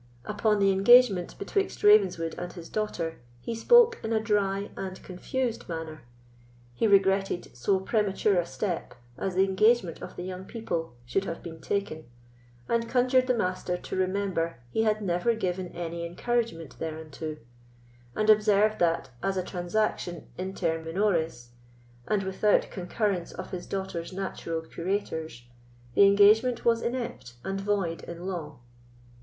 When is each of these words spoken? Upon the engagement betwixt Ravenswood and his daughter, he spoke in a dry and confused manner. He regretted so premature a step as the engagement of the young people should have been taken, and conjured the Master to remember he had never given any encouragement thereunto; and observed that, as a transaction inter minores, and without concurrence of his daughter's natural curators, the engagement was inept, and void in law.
Upon 0.25 0.57
the 0.59 0.71
engagement 0.71 1.37
betwixt 1.37 1.83
Ravenswood 1.83 2.33
and 2.39 2.51
his 2.53 2.69
daughter, 2.69 3.19
he 3.39 3.53
spoke 3.53 3.99
in 4.03 4.11
a 4.11 4.19
dry 4.19 4.71
and 4.75 4.99
confused 5.03 5.69
manner. 5.69 6.01
He 6.73 6.87
regretted 6.87 7.55
so 7.55 7.79
premature 7.79 8.39
a 8.39 8.45
step 8.47 8.95
as 9.15 9.35
the 9.35 9.43
engagement 9.43 10.01
of 10.01 10.15
the 10.15 10.23
young 10.23 10.45
people 10.45 10.95
should 11.05 11.25
have 11.25 11.43
been 11.43 11.61
taken, 11.61 12.05
and 12.67 12.89
conjured 12.89 13.27
the 13.27 13.35
Master 13.37 13.77
to 13.77 13.95
remember 13.95 14.57
he 14.71 14.81
had 14.81 15.03
never 15.03 15.35
given 15.35 15.67
any 15.67 16.03
encouragement 16.03 16.79
thereunto; 16.79 17.37
and 18.15 18.27
observed 18.27 18.79
that, 18.79 19.11
as 19.21 19.37
a 19.37 19.43
transaction 19.43 20.25
inter 20.35 20.83
minores, 20.83 21.49
and 22.07 22.23
without 22.23 22.71
concurrence 22.71 23.33
of 23.33 23.51
his 23.51 23.67
daughter's 23.67 24.11
natural 24.11 24.61
curators, 24.63 25.43
the 25.93 26.07
engagement 26.07 26.65
was 26.65 26.81
inept, 26.81 27.35
and 27.43 27.61
void 27.61 28.01
in 28.05 28.25
law. 28.25 28.57